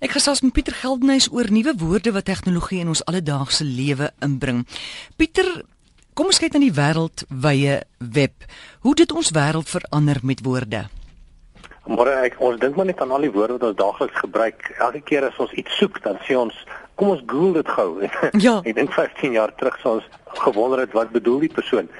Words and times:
Ek 0.00 0.14
gesels 0.16 0.40
met 0.40 0.54
Pieter 0.56 0.72
Geldenhuys 0.80 1.26
oor 1.28 1.50
nuwe 1.52 1.74
woorde 1.76 2.14
wat 2.16 2.24
tegnologie 2.24 2.78
in 2.80 2.88
ons 2.88 3.02
alledaagse 3.04 3.66
lewe 3.68 4.06
inbring. 4.24 4.62
Pieter, 5.20 5.48
kom 6.16 6.30
ons 6.32 6.38
kyk 6.40 6.54
na 6.56 6.60
die 6.62 6.72
wêreldwye 6.72 7.74
web. 8.16 8.46
Hoe 8.80 8.94
dit 8.96 9.10
ons 9.12 9.28
wêreld 9.36 9.68
verander 9.68 10.22
met 10.24 10.40
woorde. 10.46 10.86
Maar 11.84 12.08
ek 12.14 12.38
ons 12.40 12.56
dink 12.62 12.78
maar 12.80 12.88
net 12.88 13.02
aan 13.04 13.12
al 13.12 13.26
die 13.26 13.32
woorde 13.34 13.58
wat 13.58 13.66
ons 13.68 13.76
daagliks 13.76 14.22
gebruik. 14.22 14.70
Elke 14.78 15.02
keer 15.04 15.26
as 15.28 15.36
ons 15.44 15.52
iets 15.60 15.76
soek, 15.76 16.00
dan 16.06 16.16
sê 16.24 16.38
ons, 16.40 16.56
kom 16.96 17.12
ons 17.12 17.20
Google 17.26 17.60
dit 17.60 17.72
gou. 17.76 17.90
Ja. 18.46 18.54
ek 18.64 18.78
dink 18.78 18.96
15 18.96 19.36
jaar 19.36 19.52
terug 19.60 19.76
sou 19.82 19.98
ons 19.98 20.06
gewonder 20.46 20.80
het 20.80 20.96
wat 20.96 21.12
bedoel 21.12 21.44
die 21.44 21.52
persoon. 21.52 21.90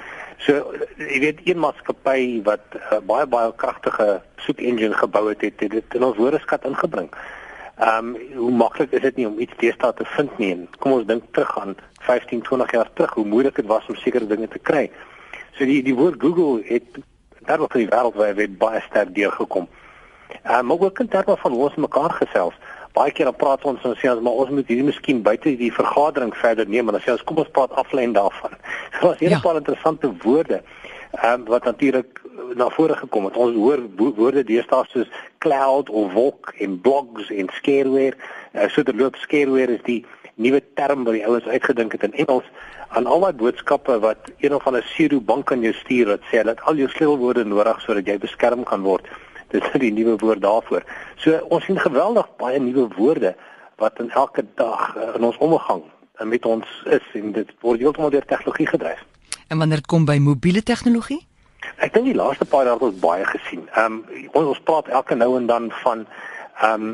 So 0.46 0.56
jy 0.96 1.20
weet 1.26 1.44
een 1.44 1.60
maatskappy 1.60 2.40
wat 2.48 2.64
uh, 2.78 3.02
baie 3.04 3.28
baie 3.28 3.52
kragtige 3.60 4.08
soek 4.40 4.64
engine 4.64 4.96
gebou 4.96 5.26
het, 5.34 5.44
het 5.44 5.60
dit 5.76 5.98
in 6.00 6.08
ons 6.08 6.16
woordeskat 6.16 6.64
ingebring. 6.64 7.12
Ehm 7.80 8.14
um, 8.14 8.36
hoe 8.36 8.50
maklik 8.50 8.92
is 8.92 9.00
dit 9.00 9.16
nie 9.16 9.26
om 9.26 9.38
iets 9.40 9.56
deesdae 9.56 9.94
te 9.96 10.04
vind 10.04 10.38
nie. 10.38 10.50
En 10.52 10.66
kom 10.78 10.92
ons 10.92 11.06
dink 11.08 11.22
terug 11.32 11.52
aan 11.58 11.76
15, 12.04 12.42
20 12.42 12.72
jaar 12.76 12.90
terug 12.92 13.14
hoe 13.16 13.24
moeilik 13.24 13.56
dit 13.56 13.66
was 13.66 13.86
om 13.88 13.96
sekere 13.96 14.26
dinge 14.26 14.48
te 14.48 14.58
kry. 14.58 14.90
So 15.56 15.64
die 15.64 15.78
die 15.86 15.94
woord 15.96 16.20
Google 16.20 16.60
het 16.68 17.00
daar 17.48 17.64
op 17.64 17.72
die 17.72 17.88
wêreld 17.88 18.18
waar 18.20 18.36
hy 18.36 18.48
baie 18.64 18.82
sterk 18.88 19.14
deurgekom. 19.16 19.68
Ehm 20.42 20.58
um, 20.58 20.66
maar 20.66 20.84
ook 20.88 21.00
in 21.00 21.08
terme 21.08 21.36
van 21.36 21.56
hoe 21.56 21.62
ons 21.70 21.80
mekaar 21.86 22.12
gesels. 22.18 22.60
Baie 22.92 23.12
keer 23.16 23.30
dan 23.30 23.36
praat 23.36 23.64
ons 23.64 23.88
en 23.88 23.96
sê 23.96 24.12
ons 24.12 24.20
maar 24.20 24.42
ons 24.44 24.52
moet 24.58 24.68
hier 24.68 24.84
miskien 24.84 25.22
buite 25.22 25.56
die 25.56 25.72
vergadering 25.72 26.36
verder 26.36 26.68
neem 26.68 26.92
en 26.92 26.98
dan 26.98 27.06
sê 27.06 27.16
ons 27.16 27.24
kom 27.24 27.40
ons 27.40 27.54
praat 27.56 27.72
aflyn 27.80 28.12
daarvan. 28.12 28.60
Dit 28.92 29.00
was 29.00 29.20
'n 29.20 29.32
ja. 29.32 29.40
paar 29.40 29.56
interessante 29.56 30.12
woorde. 30.22 30.60
Um, 31.10 31.44
wat 31.44 31.64
natuurlik 31.64 32.20
na 32.54 32.68
vore 32.70 32.94
gekom 32.96 33.24
het. 33.24 33.36
Ons 33.36 33.56
hoor 33.58 33.80
woorde 33.96 34.44
deesdae 34.46 34.86
soos 34.88 35.08
cloud 35.42 35.90
of 35.90 36.12
wolk 36.12 36.52
en 36.62 36.76
blogs 36.80 37.30
en 37.34 37.50
scareware. 37.52 38.14
Uh, 38.54 38.68
so 38.70 38.82
dit 38.86 38.94
loop 38.94 39.18
scareware 39.18 39.74
is 39.74 39.82
die 39.88 40.04
nuwe 40.34 40.62
term 40.78 41.02
wat 41.04 41.18
die 41.18 41.26
ouens 41.26 41.48
uitgedink 41.50 41.92
het 41.92 42.06
in 42.06 42.14
Engels 42.24 42.46
aan 42.94 43.10
al 43.10 43.26
daai 43.26 43.34
boodskappe 43.42 43.98
wat 44.06 44.30
een 44.38 44.54
of 44.54 44.66
ander 44.66 44.86
Siri 44.94 45.20
bank 45.20 45.52
aan 45.52 45.66
jou 45.66 45.74
stuur 45.82 46.14
wat 46.14 46.30
sê 46.30 46.42
dat 46.46 46.62
al 46.70 46.78
jou 46.78 46.88
sleutelwoorde 46.94 47.44
nodig 47.44 47.82
sodat 47.82 48.06
jy 48.06 48.18
beskerm 48.22 48.64
kan 48.64 48.86
word. 48.86 49.10
Dit 49.52 49.66
is 49.66 49.80
die 49.82 49.92
nuwe 49.92 50.16
woord 50.22 50.42
daarvoor. 50.46 50.86
So 51.18 51.42
ons 51.50 51.66
sien 51.66 51.78
geweldig 51.78 52.28
baie 52.38 52.62
nuwe 52.62 52.86
woorde 52.96 53.34
wat 53.82 53.98
in 53.98 54.10
elke 54.10 54.46
dag 54.54 54.94
uh, 54.96 55.14
in 55.18 55.26
ons 55.26 55.38
omgang 55.42 55.82
met 56.22 56.46
ons 56.46 56.82
is 56.86 57.14
en 57.16 57.32
dit 57.32 57.54
word 57.64 57.80
heeltemal 57.80 58.12
deur 58.12 58.26
tegnologie 58.28 58.68
gedryf. 58.68 59.00
En 59.50 59.58
wanneer 59.58 59.80
kom 59.86 60.04
by 60.06 60.14
mobiele 60.22 60.62
tegnologie? 60.62 61.24
Ek 61.82 61.90
dink 61.94 62.06
die 62.06 62.14
laaste 62.14 62.46
paar 62.46 62.68
jaar 62.68 62.76
het 62.78 62.84
ons 62.86 62.98
baie 63.02 63.24
gesien. 63.26 63.64
Ehm 63.74 63.96
um, 63.98 64.26
ons, 64.30 64.50
ons 64.52 64.60
praat 64.68 64.88
elke 64.94 65.16
nou 65.18 65.32
en 65.40 65.48
dan 65.50 65.66
van 65.82 66.04
ehm 66.60 66.84
um, 66.88 66.92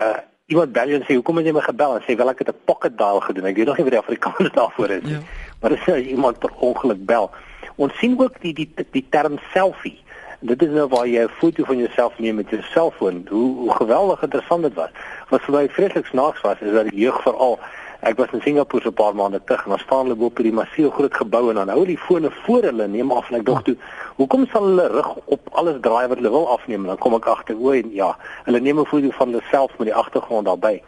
uh 0.00 0.18
iemand 0.50 0.72
bel 0.74 0.90
en 0.96 1.04
sê 1.06 1.14
hoekom 1.14 1.36
het 1.38 1.46
jy 1.46 1.52
my 1.54 1.62
gebel 1.62 1.92
en 1.94 2.02
sê 2.02 2.16
wel 2.18 2.32
ek 2.32 2.40
het 2.42 2.48
'n 2.50 2.62
pocket 2.64 2.96
dial 2.98 3.20
gedoen. 3.20 3.44
Ek 3.50 3.56
weet 3.56 3.66
nog 3.66 3.76
nie 3.76 3.84
wat 3.88 3.92
die 3.96 4.00
Afrikaans 4.00 4.50
daarvoor 4.60 4.90
is 4.96 5.02
nie. 5.02 5.12
Ja. 5.12 5.20
Maar 5.60 5.70
dit 5.76 5.82
sê 5.84 5.98
iemand 6.14 6.38
per 6.38 6.50
ongeluk 6.56 7.04
bel. 7.06 7.30
Ons 7.76 7.98
sien 7.98 8.16
ook 8.18 8.40
die 8.40 8.54
die 8.54 8.70
die 8.90 9.06
term 9.10 9.38
selfie. 9.52 9.98
Dit 10.40 10.62
is 10.62 10.72
nou 10.72 10.88
waar 10.88 11.06
jy 11.06 11.22
'n 11.24 11.36
foto 11.42 11.64
van 11.64 11.78
jouself 11.78 12.18
neem 12.18 12.34
met 12.34 12.50
jou 12.50 12.62
selfoon. 12.62 13.26
Hoe, 13.28 13.56
hoe 13.56 13.74
geweldig 13.74 14.22
interessant 14.22 14.62
dit 14.62 14.74
was. 14.74 14.90
Wat 15.28 15.42
vir 15.42 15.54
my 15.54 15.68
vreeslik 15.68 16.06
snaaks 16.06 16.40
was 16.40 16.60
is 16.60 16.72
dat 16.72 16.88
die 16.88 17.00
jeug 17.00 17.22
veral 17.22 17.60
Ek 18.00 18.16
was 18.16 18.32
in 18.32 18.40
Singapore 18.40 18.82
so 18.82 18.88
'n 18.88 18.94
paar 18.94 19.14
maande 19.14 19.40
terug 19.44 19.64
en 19.64 19.70
daar 19.70 19.80
staan 19.80 20.04
hulle 20.04 20.14
bo 20.16 20.24
op 20.24 20.36
hierdie 20.36 20.56
massiewe 20.56 20.90
groot 20.90 21.14
gebou 21.14 21.50
en 21.50 21.54
dan 21.54 21.68
hou 21.68 21.84
die 21.84 21.98
fone 21.98 22.30
voor 22.30 22.62
hulle 22.62 22.86
neem 22.88 23.12
af 23.12 23.28
en 23.30 23.36
ek 23.36 23.44
dink 23.44 23.64
toe, 23.64 23.76
hoekom 24.16 24.46
sal 24.46 24.64
hulle 24.64 24.86
rig 24.88 25.10
op 25.24 25.40
alles 25.52 25.76
draai 25.80 26.08
wat 26.08 26.16
hulle 26.16 26.30
wil 26.30 26.48
afneem? 26.48 26.86
Dan 26.86 26.98
kom 26.98 27.14
ek 27.14 27.26
agter, 27.26 27.56
o 27.60 27.72
ja, 27.72 28.16
hulle 28.44 28.60
neem 28.60 28.80
'n 28.80 28.86
foto 28.86 29.10
van 29.10 29.28
hulle 29.28 29.42
self 29.50 29.78
met 29.78 29.88
die 29.88 29.94
agtergrond 29.94 30.46
daarbey. 30.46 30.82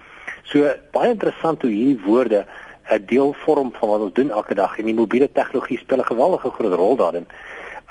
So 0.45 0.73
baie 0.93 1.11
interessant 1.11 1.63
hoe 1.63 1.71
hierdie 1.71 2.01
woorde 2.07 2.47
'n 2.89 3.05
deel 3.07 3.33
vorm 3.45 3.73
van 3.73 3.89
wat 3.89 4.01
ons 4.01 4.13
doen 4.13 4.31
elke 4.31 4.55
dag 4.55 4.79
en 4.79 4.85
die 4.85 4.95
mobiele 4.95 5.29
tegnologie 5.33 5.79
speel 5.79 5.99
'n 5.99 6.13
geweldige 6.13 6.51
groot 6.51 6.75
rol 6.75 6.97
daarin. 6.97 7.27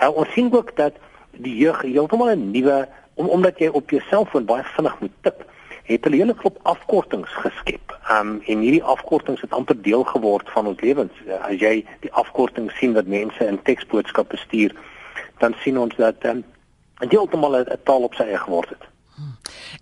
Uh, 0.01 0.09
ons 0.16 0.31
sien 0.34 0.53
ook 0.53 0.75
dat 0.75 0.94
die 1.31 1.57
jeug 1.57 1.81
heeltemal 1.81 2.29
'n 2.34 2.51
nuwe 2.51 2.88
om, 3.13 3.28
omdat 3.28 3.59
jy 3.59 3.68
op 3.68 3.90
jou 3.90 4.01
selfoon 4.09 4.45
baie 4.45 4.63
vinnig 4.63 5.00
moet 5.00 5.12
tik 5.22 5.45
het 5.84 6.03
hulle 6.03 6.22
hele 6.22 6.36
klop 6.36 6.59
afkortings 6.64 7.31
geskep. 7.44 7.97
Um 8.12 8.42
en 8.46 8.64
hierdie 8.66 8.84
afkortings 8.84 9.42
het 9.42 9.52
amper 9.52 9.81
deel 9.81 10.03
geword 10.03 10.50
van 10.50 10.68
ons 10.68 10.81
lewens. 10.81 11.14
As 11.42 11.59
jy 11.59 11.86
die 12.06 12.14
afkorting 12.14 12.72
sien 12.80 12.94
wat 12.94 13.08
mense 13.08 13.46
in 13.46 13.62
teksboodskappe 13.62 14.38
stuur, 14.38 14.75
dan 15.40 15.56
sien 15.64 15.78
ons 15.80 15.96
dat 15.96 16.25
um 16.25 16.44
dit 17.02 17.12
heeltemal 17.12 17.58
'n 17.58 17.84
taal 17.84 18.03
op 18.03 18.14
sy 18.14 18.24
eie 18.24 18.38
geword 18.38 18.69
het. 18.69 18.90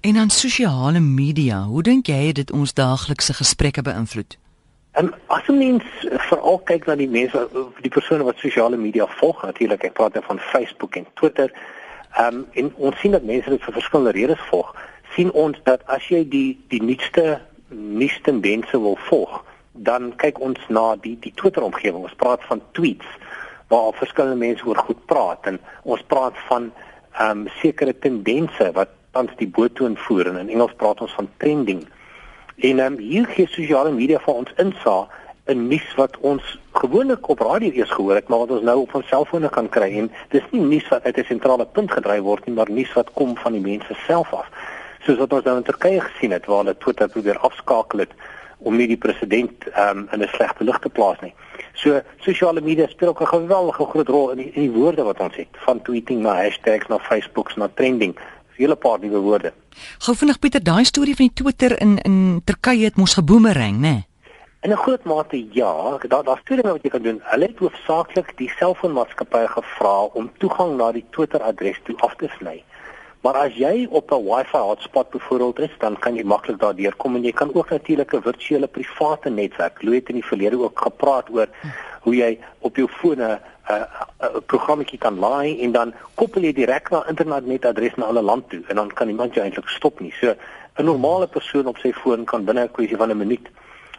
En 0.02 0.14
dan 0.14 0.30
sosiale 0.30 1.00
media, 1.00 1.64
hoe 1.64 1.84
dink 1.84 2.08
jy 2.08 2.32
dit 2.32 2.52
ons 2.52 2.74
daaglikse 2.74 3.34
gesprekke 3.34 3.82
beïnvloed? 3.82 4.38
En 4.92 5.14
as 5.28 5.48
mens 5.48 5.84
veral 6.30 6.60
kyk 6.60 6.86
na 6.86 6.96
die 6.96 7.10
mense, 7.10 7.48
die 7.82 7.92
persone 7.92 8.24
wat 8.24 8.38
sosiale 8.38 8.78
media 8.78 9.08
volg, 9.20 9.44
natuurlik, 9.44 9.84
ek 9.84 9.94
praat 9.94 10.14
nou 10.14 10.24
van 10.26 10.40
Facebook 10.40 10.96
en 10.96 11.06
Twitter, 11.14 11.52
ehm 12.18 12.36
um, 12.36 12.46
en 12.54 12.72
ons 12.76 13.00
sien 13.00 13.12
dat 13.12 13.24
mense 13.24 13.50
dit 13.50 13.64
vir 13.64 13.74
verskillende 13.74 14.12
redes 14.12 14.42
volg 14.50 14.74
sien 15.20 15.32
ons 15.36 15.58
dat 15.68 15.82
as 15.92 16.06
jy 16.08 16.22
die 16.32 16.56
die 16.72 16.80
nuutste 16.80 17.42
nuustendense 17.76 18.80
wil 18.80 18.96
volg, 19.10 19.42
dan 19.74 20.14
kyk 20.22 20.40
ons 20.40 20.62
na 20.72 20.94
die 21.04 21.18
die 21.20 21.34
Twitter 21.36 21.66
omgewing. 21.68 22.06
Ons 22.08 22.16
praat 22.22 22.46
van 22.48 22.64
tweets 22.78 23.10
waar 23.70 23.92
verskillende 24.00 24.40
mense 24.40 24.64
oor 24.66 24.80
goed 24.88 25.02
praat 25.12 25.50
en 25.52 25.60
ons 25.84 26.06
praat 26.14 26.40
van 26.48 26.72
ehm 27.20 27.44
um, 27.44 27.44
sekere 27.60 27.94
tendense 28.06 28.70
wat 28.80 28.96
tans 29.12 29.36
die 29.42 29.50
boottoon 29.58 29.98
voer 30.06 30.32
en 30.32 30.40
in 30.46 30.54
Engels 30.56 30.78
praat 30.80 31.02
ons 31.04 31.18
van 31.20 31.28
trending. 31.44 31.84
En 32.56 32.80
ehm 32.80 32.96
um, 32.96 32.98
hier 33.12 33.28
gee 33.36 33.52
sosiale 33.52 33.92
media 33.92 34.24
vir 34.24 34.40
ons 34.46 34.56
insaag 34.64 35.12
'n 35.52 35.68
nuus 35.68 35.94
wat 36.00 36.18
ons 36.32 36.58
gewoonlik 36.80 37.28
op 37.28 37.40
radio 37.44 37.72
eers 37.76 37.92
gehoor 37.92 38.16
het, 38.16 38.28
maar 38.30 38.46
wat 38.46 38.56
ons 38.56 38.68
nou 38.72 38.80
op 38.88 38.96
ons 38.96 39.08
selfone 39.08 39.50
kan 39.50 39.70
kry 39.70 39.92
en 40.00 40.12
dis 40.30 40.52
nie 40.52 40.62
nuus 40.62 40.88
wat 40.88 41.04
uit 41.04 41.18
'n 41.18 41.32
sentrale 41.36 41.66
punt 41.66 41.92
gedryf 41.92 42.22
word 42.22 42.46
nie, 42.46 42.56
maar 42.56 42.72
nuus 42.72 42.94
wat 42.94 43.12
kom 43.14 43.36
van 43.38 43.52
die 43.52 43.68
mense 43.72 43.94
self 44.08 44.34
af 44.34 44.48
soos 45.06 45.18
wat 45.18 45.34
ons 45.34 45.46
nou 45.46 45.58
in 45.58 45.64
Turkye 45.64 46.02
gesien 46.02 46.32
het 46.32 46.46
waar 46.46 46.64
hulle 46.64 46.78
Twitter 46.78 47.10
probeer 47.10 47.38
afskakel 47.38 48.00
het 48.00 48.14
om 48.60 48.76
nie 48.76 48.88
die 48.88 49.00
president 49.00 49.68
um, 49.78 50.08
in 50.12 50.22
'n 50.22 50.32
slegte 50.36 50.64
lig 50.64 50.80
te 50.80 50.90
plaas 50.90 51.20
nie. 51.22 51.34
So 51.74 52.02
sosiale 52.20 52.62
media 52.62 52.88
speel 52.88 53.10
ook 53.10 53.22
'n 53.22 53.28
geweldige 53.28 53.86
groot 53.86 54.08
rol 54.08 54.30
in 54.32 54.38
die, 54.38 54.52
in 54.54 54.62
die 54.62 54.72
woorde 54.72 55.04
wat 55.04 55.20
ons 55.20 55.36
het, 55.36 55.54
van 55.66 55.82
tweeting 55.82 56.22
na 56.22 56.36
hashtags 56.36 56.88
na 56.88 57.00
Facebooks 57.00 57.56
na 57.56 57.70
trending. 57.74 58.18
Hele 58.56 58.76
paar 58.76 59.00
nuwe 59.00 59.20
woorde. 59.20 59.54
Gou 60.00 60.16
vinnig 60.16 60.40
Pieter, 60.40 60.64
daai 60.64 60.84
storie 60.84 61.16
van 61.16 61.26
die 61.26 61.44
Twitter 61.44 61.82
in 61.82 61.98
in 61.98 62.42
Turkye 62.44 62.84
het 62.84 62.96
mos 62.96 63.14
geboomerang, 63.14 63.76
né? 63.76 63.80
Nee? 63.80 64.08
In 64.62 64.72
'n 64.72 64.78
groot 64.78 65.04
mate 65.04 65.46
ja, 65.52 65.98
daar 66.08 66.24
daar 66.24 66.38
stuur 66.38 66.58
hulle 66.58 66.72
wat 66.72 66.84
jy 66.84 66.90
kan 66.90 67.02
doen. 67.02 67.22
Hulle 67.24 67.46
het 67.46 67.60
hoofsaaklik 67.60 68.38
die 68.38 68.50
selfoonmaatskappye 68.50 69.48
gevra 69.48 70.02
om 70.20 70.32
toegang 70.38 70.76
na 70.78 70.92
die 70.92 71.06
Twitter 71.10 71.42
adres 71.42 71.80
toe 71.84 71.96
af 71.98 72.16
te 72.16 72.28
sny. 72.40 72.64
Maar 73.22 73.34
as 73.34 73.56
jy 73.56 73.88
op 73.90 74.12
'n 74.12 74.24
Wi-Fi 74.24 74.58
hotspot 74.58 75.10
byvoorbeeld 75.10 75.60
is, 75.60 75.76
dan 75.80 76.00
kan 76.00 76.16
jy 76.16 76.24
maklik 76.24 76.60
daardeur 76.60 76.96
kom 76.96 77.16
en 77.16 77.24
jy 77.24 77.32
kan 77.32 77.54
ook 77.54 77.70
natuurlik 77.70 78.14
'n 78.14 78.22
virtuele 78.22 78.68
private 78.68 79.30
netwerk. 79.30 79.82
Louet 79.82 80.10
in 80.10 80.16
die 80.16 80.26
verlede 80.26 80.60
ook 80.60 80.80
gepraat 80.80 81.30
oor 81.30 81.48
hoe 82.02 82.16
jy 82.16 82.40
op 82.60 82.76
jou 82.76 82.88
foon 82.88 83.22
'n 83.22 83.40
'n 83.70 84.44
programmetjie 84.46 84.98
kan 84.98 85.20
laai 85.20 85.62
en 85.62 85.72
dan 85.72 85.94
koppel 86.16 86.42
jy 86.42 86.54
direk 86.54 86.90
na 86.90 87.08
internetadres 87.08 87.96
na 87.96 88.10
'n 88.10 88.24
land 88.24 88.50
toe 88.50 88.64
en 88.68 88.76
dan 88.76 88.94
kan 88.94 89.08
iemand 89.08 89.34
jou 89.34 89.46
eintlik 89.46 89.68
stop 89.68 90.00
nie. 90.00 90.14
So 90.22 90.36
'n 90.78 90.86
normale 90.86 91.28
persoon 91.28 91.68
op 91.68 91.78
sy 91.78 91.94
foon 91.94 92.26
kan 92.26 92.46
binne 92.46 92.64
'n 92.64 92.72
kwessie 92.72 92.98
van 92.98 93.12
'n 93.12 93.18
minuut 93.18 93.48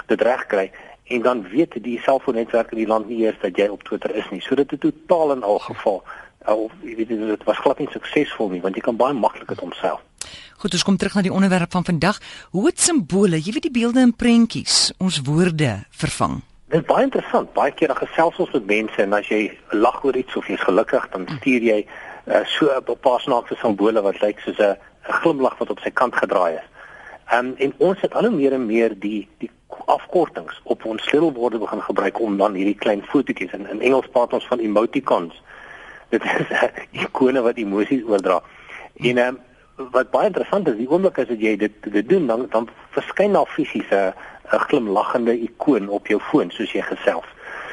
dit 0.07 0.21
regkry 0.21 0.71
en 1.05 1.23
dan 1.23 1.49
weet 1.49 1.83
die 1.83 2.01
selfoonnetwerk 2.01 2.71
in 2.71 2.79
die 2.79 2.87
land 2.87 3.09
nie 3.09 3.25
eers 3.25 3.41
dat 3.41 3.57
jy 3.57 3.69
op 3.69 3.83
Twitter 3.83 4.15
is 4.15 4.31
nie. 4.31 4.41
So 4.41 4.55
dit 4.55 4.71
het 4.71 4.81
totaal 4.81 5.33
en 5.33 5.43
al 5.43 5.59
geval 5.59 6.03
of 6.47 6.73
jy 6.83 6.95
weet 6.97 7.09
dit 7.09 7.45
was 7.45 7.59
glad 7.59 7.79
nie 7.79 7.89
suksesvol 7.93 8.49
nie 8.51 8.61
want 8.61 8.77
jy 8.77 8.85
kan 8.85 8.97
baie 8.97 9.15
maklik 9.15 9.49
dit 9.49 9.61
omseil. 9.61 10.01
Goed, 10.61 10.75
ons 10.77 10.85
kom 10.85 10.97
terug 10.97 11.15
na 11.17 11.23
die 11.25 11.33
onderwerp 11.33 11.73
van 11.73 11.85
vandag. 11.85 12.21
Hoe 12.53 12.67
het 12.67 12.81
simbole, 12.81 13.41
jy 13.41 13.53
weet 13.57 13.69
die 13.69 13.73
beelde 13.73 14.01
en 14.05 14.13
prentjies, 14.13 14.93
ons 15.01 15.23
woorde 15.25 15.87
vervang? 15.91 16.41
Dit 16.69 16.83
is 16.83 16.87
baie 16.87 17.07
interessant. 17.07 17.53
Baie 17.57 17.73
keer 17.73 17.89
dan 17.89 17.97
gesels 17.97 18.37
ons 18.45 18.53
met 18.53 18.67
mense 18.67 19.03
en 19.03 19.17
as 19.17 19.29
jy 19.33 19.41
lag 19.73 20.05
oor 20.05 20.17
iets 20.17 20.37
of 20.37 20.47
jy's 20.47 20.63
gelukkig, 20.69 21.09
dan 21.15 21.25
stuur 21.39 21.65
jy 21.65 21.79
uh, 21.83 22.45
so 22.45 22.69
'n 22.69 22.99
paar 23.01 23.21
snaakse 23.21 23.57
simbole 23.63 24.03
wat 24.03 24.21
lyk 24.21 24.39
soos 24.45 24.61
'n 24.61 24.77
glimlag 25.23 25.59
wat 25.59 25.71
op 25.71 25.81
sy 25.81 25.91
kant 25.91 26.15
gedraai 26.15 26.61
is. 26.61 26.69
Um, 27.33 27.55
en 27.59 27.73
ons 27.79 28.01
het 28.01 28.15
al 28.15 28.29
hoe 28.29 28.37
meer 28.37 28.53
en 28.53 28.67
meer 28.67 28.99
die 28.99 29.29
die 29.39 29.51
afkortings 29.87 30.61
op 30.63 30.85
ons 30.85 31.03
sleutelwoorde 31.03 31.59
begin 31.59 31.83
gebruik 31.83 32.21
om 32.21 32.37
dan 32.37 32.55
hierdie 32.55 32.79
klein 32.79 33.03
fotootjies 33.03 33.53
in, 33.53 33.67
in 33.71 33.81
Engels 33.81 34.09
praat 34.11 34.33
ons 34.33 34.47
van 34.47 34.59
emoticons 34.59 35.43
dit 36.11 36.25
is 36.25 36.51
'n 36.51 36.71
ikone 37.05 37.41
wat 37.41 37.57
emosies 37.57 38.03
oordra. 38.05 38.43
En 38.97 39.19
ehm 39.19 39.37
wat 39.91 40.11
baie 40.11 40.27
interessant 40.27 40.69
is, 40.69 40.77
die 40.77 40.91
oomblik 40.91 41.19
as 41.19 41.29
jy 41.29 41.57
dit 41.57 41.73
dit 41.93 42.09
doen 42.09 42.27
dan 42.27 42.47
dan 42.51 42.69
verskyn 42.91 43.33
daar 43.33 43.47
fisies 43.47 43.91
'n 43.91 44.13
'n 44.53 44.59
glimlaggende 44.69 45.41
ikoon 45.41 45.89
op 45.89 46.07
jou 46.07 46.21
foon 46.21 46.51
soos 46.51 46.73
jy 46.73 46.83
gesels. 46.83 47.29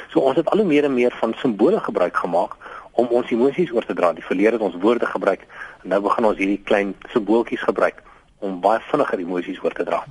So 0.10 0.20
ons 0.20 0.36
het 0.36 0.50
al 0.50 0.58
hoe 0.58 0.68
meer 0.68 0.84
en 0.84 0.94
meer 0.94 1.14
van 1.20 1.34
simbole 1.34 1.80
gebruik 1.80 2.18
gemaak 2.18 2.56
om 2.92 3.08
ons 3.08 3.32
emosies 3.32 3.72
oor 3.72 3.86
te 3.86 3.94
dra. 3.94 4.14
Die 4.14 4.26
verlede 4.26 4.52
het 4.52 4.62
ons 4.62 4.76
woorde 4.82 5.06
gebruik 5.06 5.46
en 5.84 5.90
nou 5.90 6.02
begin 6.02 6.26
ons 6.26 6.38
hierdie 6.38 6.62
klein 6.64 6.96
simbooltjies 7.10 7.62
gebruik 7.62 8.04
om 8.40 8.62
baie 8.62 8.80
vinniger 8.80 9.20
emosies 9.20 9.64
oor 9.64 9.74
te 9.74 9.84
dra. 9.84 10.04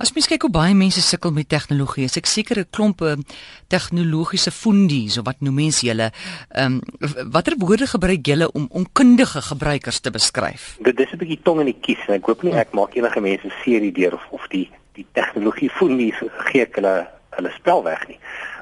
As 0.00 0.14
mens 0.16 0.30
kyk 0.30 0.46
hoe 0.46 0.48
baie 0.48 0.72
mense 0.72 1.02
sukkel 1.04 1.34
met 1.36 1.50
tegnologie, 1.52 2.06
is 2.08 2.16
ek 2.16 2.24
seker 2.24 2.58
'n 2.62 2.70
klomp 2.72 3.02
eh, 3.04 3.20
tegnologiese 3.68 4.50
fundies 4.50 5.18
of 5.20 5.26
wat 5.26 5.42
noem 5.44 5.54
mense 5.60 5.84
julle, 5.84 6.08
ehm 6.56 6.80
um, 6.80 7.28
watter 7.34 7.52
woorde 7.60 7.84
gebruik 7.86 8.24
julle 8.24 8.48
om 8.52 8.64
onkundige 8.72 9.42
gebruikers 9.50 10.00
te 10.00 10.10
beskryf? 10.10 10.78
Dit 10.80 10.96
dis 10.96 11.12
'n 11.12 11.20
bietjie 11.20 11.42
tong 11.44 11.60
in 11.60 11.66
die 11.66 11.80
kies 11.84 12.00
en 12.08 12.14
ek 12.14 12.24
hoop 12.24 12.42
nie 12.42 12.56
ek 12.56 12.72
maak 12.72 12.96
enige 12.96 13.20
mense 13.20 13.52
seer 13.62 13.80
hierdeur 13.80 14.14
of 14.14 14.24
of 14.30 14.48
die 14.48 14.70
die 14.96 15.06
tegnologie 15.12 15.68
fundies 15.68 16.16
gee 16.48 16.62
ek 16.62 16.80
hulle 16.80 17.06
hulle 17.36 17.52
spel 17.60 17.84
weg 17.84 18.08
nie. 18.08 18.18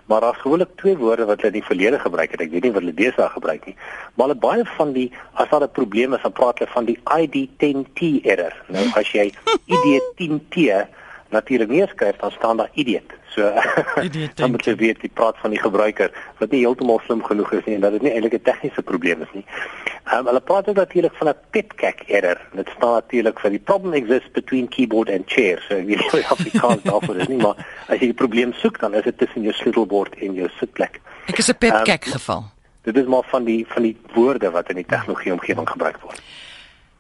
Maar 0.08 0.20
daar's 0.20 0.42
gewoonlik 0.42 0.74
twee 0.76 0.96
woorde 0.96 1.24
wat 1.24 1.38
hulle 1.40 1.54
in 1.54 1.60
die 1.60 1.70
verlede 1.70 1.98
gebruik 1.98 2.30
het. 2.32 2.40
Ek 2.40 2.50
weet 2.50 2.64
nie 2.64 2.72
wat 2.72 2.82
hulle 2.82 2.98
deesdae 2.98 3.30
gebruik 3.30 3.66
nie. 3.66 3.76
Maar 4.16 4.26
hulle 4.26 4.40
baie 4.40 4.64
van 4.76 4.92
die 4.92 5.12
as 5.34 5.48
daar 5.50 5.62
'n 5.62 5.70
probleem 5.70 6.14
is, 6.14 6.22
dan 6.22 6.32
praat 6.32 6.58
hulle 6.58 6.70
van 6.70 6.84
die 6.84 6.98
ID10T 7.04 8.26
error. 8.26 8.54
Nou 8.66 8.90
as 8.94 9.12
jy 9.12 9.30
ID10T 9.74 10.88
natuurlik 11.30 11.68
nie 11.68 11.86
skryf 11.86 12.16
dan 12.16 12.30
staan 12.30 12.56
daar 12.56 12.70
idiot. 12.72 13.12
So 13.34 13.52
dan 14.34 14.50
moet 14.50 14.64
jy 14.64 14.74
weet 14.76 15.02
jy 15.02 15.10
praat 15.14 15.36
van 15.42 15.52
die 15.54 15.60
gebruiker 15.60 16.10
wat 16.38 16.50
nie 16.50 16.62
heeltemal 16.64 17.00
slim 17.04 17.22
genoeg 17.24 17.52
is 17.58 17.66
nie 17.66 17.74
en 17.76 17.84
dat 17.84 17.92
dit 17.96 18.02
nie 18.02 18.12
eintlik 18.12 18.38
'n 18.38 18.46
tegniese 18.48 18.82
probleem 18.82 19.22
is 19.22 19.32
nie. 19.32 19.44
Ehm 20.08 20.18
um, 20.18 20.26
hulle 20.26 20.40
praat 20.40 20.68
ook 20.68 20.80
natuurlik 20.80 21.14
van 21.20 21.28
'n 21.28 21.36
pitcack 21.50 22.00
error. 22.06 22.40
Dit 22.52 22.68
staan 22.76 22.92
natuurlik 22.92 23.40
vir 23.40 23.50
die 23.50 23.64
problem 23.70 23.92
exists 23.92 24.30
between 24.32 24.68
keyboard 24.68 25.10
and 25.10 25.24
chair. 25.26 25.64
So 25.68 25.74
jy 25.74 25.84
weet 25.86 26.30
of 26.30 26.44
jy 26.44 26.58
kan 26.58 26.80
daarvoor 26.90 27.16
is 27.16 27.28
nie, 27.28 27.42
maar 27.42 27.56
as 27.86 27.98
jy 28.00 28.12
die 28.12 28.20
probleem 28.24 28.52
soek 28.52 28.80
dan 28.80 28.94
is 28.94 29.04
dit 29.04 29.18
tussen 29.18 29.42
jou 29.42 29.52
sleutelbord 29.52 30.14
en 30.14 30.34
jou 30.34 30.48
sitplek. 30.58 31.00
Ek 31.26 31.38
is 31.38 31.48
'n 31.48 31.58
pitcack 31.58 32.06
um, 32.06 32.12
geval. 32.12 32.44
Dit 32.82 32.96
is 32.96 33.06
maar 33.06 33.24
van 33.28 33.44
die 33.44 33.66
van 33.68 33.82
die 33.82 33.96
woorde 34.14 34.50
wat 34.50 34.68
in 34.68 34.76
die 34.76 34.86
tegnologie 34.86 35.32
omgewing 35.32 35.68
gebruik 35.68 36.00
word. 36.00 36.22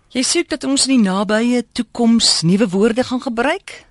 Jy 0.08 0.22
sê 0.24 0.40
dat 0.48 0.64
ons 0.64 0.86
in 0.86 0.94
die 0.96 1.10
nabye 1.10 1.64
toekoms 1.72 2.42
nuwe 2.42 2.68
woorde 2.68 3.04
gaan 3.04 3.20
gebruik? 3.20 3.87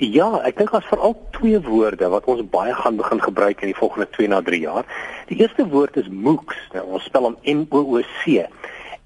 Ja, 0.00 0.38
ek 0.48 0.56
dink 0.56 0.70
daar's 0.72 0.86
veral 0.88 1.12
twee 1.36 1.58
woorde 1.60 2.08
wat 2.08 2.24
ons 2.24 2.40
baie 2.48 2.72
gaan 2.72 2.96
begin 2.96 3.18
gebruik 3.20 3.60
in 3.60 3.68
die 3.68 3.76
volgende 3.76 4.06
2 4.16 4.30
na 4.32 4.38
3 4.40 4.60
jaar. 4.62 4.86
Die 5.28 5.36
eerste 5.42 5.66
woord 5.68 5.98
is 6.00 6.08
MOOCs. 6.08 6.56
Nou, 6.72 6.84
ons 6.96 7.04
spel 7.04 7.26
hom 7.28 7.36
M 7.44 7.66
O 7.68 7.82
O 7.84 8.00
C. 8.22 8.46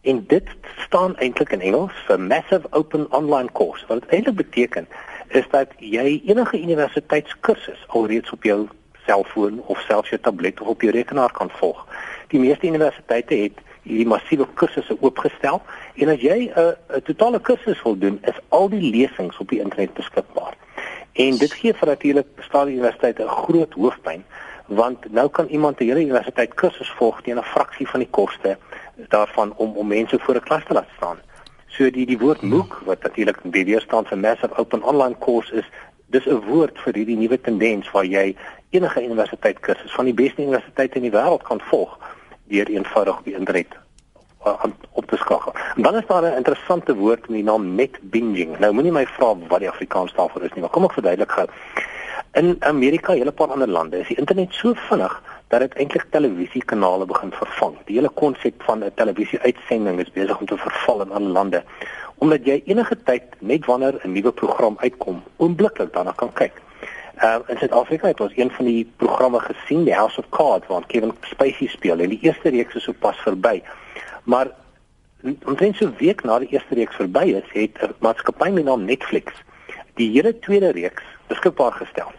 En 0.06 0.20
dit 0.30 0.52
staan 0.84 1.16
eintlik 1.18 1.50
in 1.56 1.64
Engels 1.66 1.98
vir 2.06 2.22
Massive 2.22 2.70
Open 2.70 3.08
Online 3.10 3.50
Course. 3.58 3.82
Wat 3.88 4.04
dit 4.04 4.14
eintlik 4.14 4.38
beteken 4.44 4.86
is 5.34 5.50
dat 5.50 5.74
jy 5.82 6.20
enige 6.30 6.62
universiteitskursus 6.62 7.82
alreeds 7.88 8.30
op 8.30 8.46
jou 8.46 8.60
selfoon 9.08 9.64
of 9.66 9.82
selfs 9.90 10.14
jou 10.14 10.20
tablet 10.22 10.62
of 10.62 10.76
op 10.76 10.86
jou 10.86 10.94
rekenaar 10.94 11.34
kan 11.34 11.50
volg. 11.58 11.80
Die 12.30 12.38
meeste 12.38 12.70
universiteite 12.70 13.34
het 13.34 13.58
hierdie 13.82 14.06
massiewe 14.06 14.46
kursusse 14.54 14.94
oopgestel 15.00 15.58
en 15.98 16.14
as 16.14 16.22
jy 16.22 16.54
'n 16.54 17.02
totale 17.10 17.40
kursus 17.40 17.82
wil 17.82 17.98
doen, 17.98 18.22
is 18.22 18.38
al 18.48 18.68
die 18.68 18.94
lesings 18.94 19.42
op 19.42 19.50
die 19.50 19.58
internet 19.58 19.98
beskikbaar. 19.98 20.54
En 21.14 21.36
dit 21.38 21.52
gee 21.52 21.74
vir 21.74 21.86
natuurlik 21.88 22.26
die 22.50 22.74
universiteit 22.74 23.18
'n 23.18 23.28
groot 23.28 23.72
hoofpyn 23.72 24.24
want 24.66 25.12
nou 25.12 25.28
kan 25.28 25.46
iemand 25.46 25.78
'n 25.80 25.84
hele 25.84 26.00
universiteit 26.00 26.54
kursus 26.54 26.90
volg 26.90 27.22
teen 27.22 27.38
'n 27.38 27.42
fraksie 27.42 27.88
van 27.88 28.00
die 28.00 28.10
koste 28.10 28.58
daarvan 29.08 29.54
om 29.56 29.76
om 29.76 29.86
mense 29.86 30.18
voor 30.18 30.34
'n 30.34 30.40
klas 30.40 30.64
te 30.64 30.72
laat 30.72 30.88
staan. 30.96 31.18
So 31.66 31.90
die 31.90 32.06
die 32.06 32.18
woord 32.18 32.42
MOOC 32.42 32.82
wat 32.84 33.02
natuurlik 33.02 33.38
die 33.42 33.64
weerstand 33.64 34.08
vir 34.08 34.18
Massive 34.18 34.56
Open 34.56 34.82
Online 34.82 35.18
Course 35.18 35.54
is, 35.54 35.64
dis 36.06 36.26
'n 36.26 36.40
woord 36.46 36.78
vir 36.78 36.94
hierdie 36.94 37.16
nuwe 37.16 37.40
tendens 37.40 37.90
waar 37.90 38.04
jy 38.06 38.36
enige 38.70 39.04
universiteit 39.04 39.60
kursus 39.60 39.92
van 39.92 40.04
die 40.04 40.14
beste 40.14 40.42
universiteite 40.42 40.96
in 40.96 41.02
die 41.02 41.18
wêreld 41.18 41.42
kan 41.42 41.60
volg 41.60 41.98
deur 42.44 42.66
eenvoudig 42.66 43.18
op 43.18 43.24
die 43.24 43.34
internet 43.34 43.83
uh, 44.46 44.64
op 44.92 45.06
te 45.06 45.16
skakel. 45.16 45.52
Dan 45.76 45.94
is 45.94 46.06
daar 46.06 46.22
'n 46.22 46.36
interessante 46.36 46.94
woord 46.94 47.20
met 47.20 47.36
die 47.38 47.44
naam 47.44 47.74
net 47.74 47.98
binging. 48.00 48.58
Nou 48.58 48.72
moenie 48.72 48.92
my 48.92 49.06
vra 49.06 49.34
wat 49.48 49.58
die 49.58 49.68
Afrikaans 49.68 50.14
daarvoor 50.14 50.42
is 50.42 50.52
nie, 50.52 50.60
maar 50.60 50.70
kom 50.70 50.84
ek 50.84 50.92
verduidelik 50.92 51.32
gou. 51.32 51.46
In 52.32 52.56
Amerika 52.60 53.14
en 53.14 53.26
'n 53.26 53.34
paar 53.34 53.52
ander 53.52 53.68
lande 53.68 53.98
is 53.98 54.08
die 54.08 54.16
internet 54.16 54.52
so 54.52 54.72
vinnig 54.74 55.22
dat 55.48 55.60
dit 55.60 55.74
eintlik 55.74 56.06
televisiekanale 56.10 57.06
begin 57.06 57.32
vervang. 57.32 57.74
Die 57.84 57.96
hele 57.96 58.08
konsep 58.08 58.62
van 58.62 58.84
'n 58.84 58.94
televisieuitsending 58.94 60.00
is 60.00 60.10
besig 60.10 60.38
om 60.38 60.46
te 60.46 60.56
verval 60.56 61.00
in 61.00 61.12
alle 61.12 61.28
lande 61.28 61.62
omdat 62.24 62.46
jy 62.46 62.62
enige 62.70 62.96
tyd 63.04 63.22
net 63.38 63.66
wanneer 63.66 63.98
'n 64.02 64.12
nuwe 64.12 64.32
program 64.32 64.76
uitkom, 64.78 65.22
oombliklik 65.36 65.92
daarna 65.92 66.12
kan 66.16 66.32
kyk. 66.32 66.62
Uh, 67.22 67.36
in 67.46 67.58
Suid-Afrika 67.58 68.06
het 68.06 68.20
ons 68.20 68.36
een 68.36 68.50
van 68.50 68.64
die 68.64 68.92
programme 68.96 69.40
gesien, 69.40 69.84
The 69.84 69.94
House 69.94 70.18
of 70.18 70.28
Cards, 70.28 70.66
waar 70.66 70.86
Kevin 70.86 71.12
Spacey 71.20 71.66
speel 71.66 71.98
en 71.98 72.08
die 72.08 72.18
eerste 72.22 72.48
reeks 72.48 72.74
is 72.74 72.82
sopas 72.82 73.16
verby. 73.16 73.62
Maar 74.24 74.50
omtrent 75.44 75.76
so 75.76 75.86
'n 75.86 75.96
week 75.98 76.22
na 76.24 76.38
die 76.38 76.48
eerste 76.48 76.74
reeks 76.74 76.96
verby 76.96 77.24
is, 77.40 77.48
het 77.52 77.78
'n 77.80 77.94
maatskappy 77.98 78.50
met 78.50 78.64
naam 78.64 78.84
Netflix 78.84 79.32
die 79.94 80.10
hele 80.10 80.38
tweede 80.38 80.70
reeks 80.70 81.02
beskikbaar 81.26 81.72
gestel. 81.72 82.12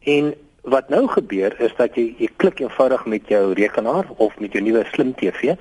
En 0.00 0.34
wat 0.62 0.88
nou 0.88 1.08
gebeur 1.08 1.60
is 1.60 1.74
dat 1.76 1.94
jy 1.94 2.14
jy 2.18 2.28
klik 2.36 2.60
eenvoudig 2.60 3.04
met 3.06 3.28
jou 3.28 3.52
rekenaar 3.52 4.06
of 4.16 4.38
met 4.38 4.52
jou 4.52 4.64
nuwe 4.64 4.84
slim 4.92 5.14
TV 5.14 5.54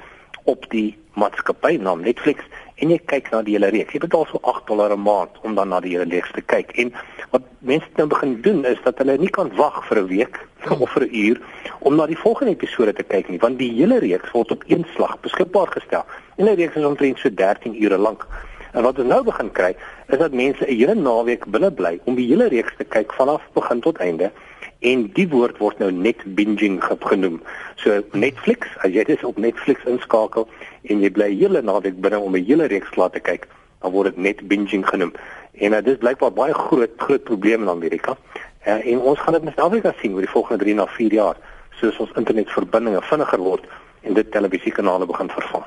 op 0.44 0.70
die 0.70 0.98
maatskappy 1.14 1.78
naam 1.82 2.02
Netflix 2.02 2.44
en 2.82 2.90
jy 2.90 2.98
kyk 3.12 3.30
na 3.32 3.42
die 3.46 3.56
hele 3.56 3.70
reeks. 3.74 3.94
Jy 3.94 4.02
betaal 4.04 4.26
so 4.30 4.40
8 4.42 4.68
dollar 4.68 4.92
'n 4.94 5.04
maand 5.06 5.38
om 5.44 5.56
dan 5.56 5.70
na 5.70 5.80
die 5.80 5.94
hele 5.94 6.10
reeks 6.10 6.32
te 6.34 6.42
kyk. 6.42 6.72
En 6.82 6.94
wat 7.32 7.44
mense 7.60 7.88
nou 7.96 8.08
begin 8.08 8.42
doen 8.42 8.66
is 8.66 8.80
dat 8.84 8.98
hulle 8.98 9.18
nie 9.18 9.30
kan 9.30 9.52
wag 9.56 9.86
vir 9.88 9.98
'n 9.98 10.08
week 10.08 10.40
of 10.84 10.90
vir 10.90 11.04
'n 11.06 11.16
uur 11.16 11.42
om 11.80 11.96
na 11.96 12.06
die 12.06 12.18
volgende 12.18 12.52
episode 12.52 12.94
te 12.94 13.04
kyk 13.04 13.30
nie, 13.30 13.40
want 13.40 13.58
die 13.58 13.72
hele 13.72 14.00
reeks 14.00 14.32
word 14.32 14.52
op 14.52 14.64
een 14.68 14.86
slag 14.96 15.20
beskikbaar 15.20 15.68
gestel. 15.68 16.06
En 16.38 16.46
die 16.46 16.56
reeks 16.56 16.76
is 16.76 16.86
omtrent 16.86 17.20
so 17.20 17.30
13 17.30 17.84
ure 17.84 17.98
lank. 17.98 18.28
En 18.74 18.84
wat 18.84 19.00
ons 19.00 19.08
nou 19.08 19.24
begin 19.24 19.52
kry, 19.52 19.76
is 20.08 20.18
dat 20.18 20.32
mense 20.32 20.66
'n 20.66 20.76
hele 20.76 20.96
naweek 20.96 21.46
binne 21.46 21.72
bly 21.72 22.00
om 22.06 22.16
die 22.16 22.28
hele 22.28 22.48
reeks 22.48 22.74
te 22.78 22.84
kyk 22.84 23.14
vanaf 23.14 23.42
begin 23.54 23.80
tot 23.80 23.98
einde 23.98 24.32
en 24.80 25.08
die 25.14 25.28
woord 25.30 25.58
word 25.58 25.80
nou 25.80 25.92
net 25.92 26.24
binging 26.36 26.80
genoem. 26.84 27.42
So 27.76 28.02
Netflix, 28.12 28.68
as 28.84 28.92
jy 28.92 29.04
dit 29.04 29.24
op 29.24 29.38
Netflix 29.38 29.86
inskakel 29.90 30.48
en 30.90 31.02
jy 31.02 31.12
bly 31.14 31.30
hele 31.36 31.62
naweek 31.62 32.02
binne 32.02 32.20
om 32.20 32.36
'n 32.36 32.46
hele 32.46 32.66
reeks 32.66 32.90
klaar 32.90 33.12
te 33.12 33.20
kyk, 33.20 33.48
dan 33.82 33.92
word 33.92 34.16
dit 34.16 34.18
net 34.18 34.48
binging 34.48 34.88
genoem. 34.88 35.14
En 35.54 35.74
uh, 35.74 35.82
dit 35.82 35.94
is 35.94 36.00
blykbaar 36.00 36.34
baie 36.34 36.54
groot 36.54 36.92
groot 36.98 37.24
probleem 37.24 37.62
in 37.62 37.70
Amerika. 37.70 38.18
Uh, 38.66 38.86
en 38.86 39.00
ons 39.00 39.20
gaan 39.20 39.34
dit 39.34 39.42
in 39.42 39.54
Suid-Afrika 39.54 39.94
sien 40.00 40.14
oor 40.14 40.26
die 40.26 40.30
volgende 40.30 40.64
3 40.64 40.76
na 40.76 40.88
4 40.88 41.14
jaar, 41.14 41.38
soos 41.80 41.98
ons 41.98 42.12
internetverbindinge 42.16 43.02
vinniger 43.02 43.40
word 43.40 43.66
en 44.02 44.14
dit 44.14 44.32
televisiekanale 44.32 45.06
begin 45.06 45.30
vervang. 45.30 45.64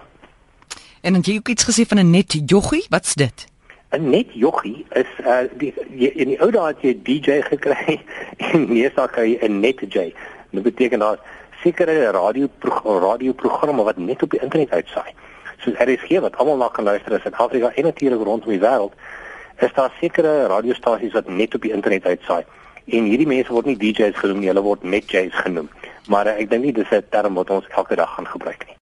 En 1.03 1.13
dan 1.13 1.23
jy 1.23 1.37
ook 1.37 1.49
iets 1.49 1.67
gesê 1.69 1.87
van 1.87 1.99
'n 1.99 2.11
net 2.11 2.33
joggie, 2.47 2.87
wat's 2.89 3.15
dit? 3.15 3.47
'n 3.95 4.11
net 4.11 4.33
joggie 4.33 4.87
is 4.93 5.11
uh 5.25 5.45
die, 5.53 5.75
die 5.89 6.13
in 6.13 6.29
die 6.29 6.41
ou 6.41 6.51
dae 6.51 6.67
het 6.73 6.83
jy 6.83 6.95
DJ 7.03 7.41
gekry 7.49 8.01
en 8.53 8.69
meestal 8.69 9.09
kry 9.09 9.27
jy 9.33 9.49
'n 9.49 9.61
net 9.61 9.81
J. 9.89 10.13
Dit 10.51 10.63
beteken 10.63 10.99
daar 10.99 11.19
sekere 11.63 12.11
radio 12.11 12.49
radioprogramme 12.85 13.83
wat 13.83 13.97
net 13.97 14.23
op 14.23 14.31
die 14.31 14.41
internet 14.41 14.71
uitsaai. 14.71 15.15
Soos 15.59 15.79
RSG 15.79 16.21
wat 16.21 16.37
almal 16.37 16.57
na 16.57 16.69
kan 16.69 16.85
luister 16.85 17.13
in 17.13 17.21
Suid-Afrika 17.21 17.73
en 17.75 17.85
natuurlik 17.85 18.23
rondom 18.23 18.51
die 18.51 18.61
wêreld, 18.61 18.93
is 19.59 19.73
daar 19.73 19.93
sekere 20.01 20.47
radiostasies 20.47 21.13
wat 21.13 21.29
net 21.29 21.55
op 21.55 21.63
die 21.63 21.73
internet 21.73 22.07
uitsaai. 22.07 22.45
En 22.85 23.05
hierdie 23.09 23.27
mense 23.27 23.53
word 23.53 23.71
nie 23.71 23.79
DJ's 23.81 24.19
genoem 24.21 24.43
nie, 24.43 24.51
hulle 24.53 24.65
word 24.67 24.83
net 24.85 25.09
J's 25.09 25.37
genoem. 25.47 25.71
Maar 26.13 26.35
uh, 26.35 26.39
ek 26.43 26.51
dink 26.51 26.65
nie 26.65 26.77
dis 26.77 26.93
'n 26.93 27.05
term 27.11 27.35
wat 27.41 27.51
ons 27.51 27.69
elke 27.77 27.97
dag 27.97 28.15
gaan 28.15 28.29
gebruik 28.29 28.67
nie. 28.69 28.74